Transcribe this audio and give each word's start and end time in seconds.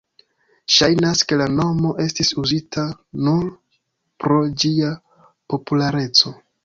Ŝajnas, 0.75 1.19
ke 1.31 1.37
la 1.41 1.45
nomo 1.59 1.91
estis 2.05 2.33
uzita 2.43 2.85
nur 3.27 3.43
pro 4.25 4.41
ĝia 4.65 4.91
populareco. 5.55 6.35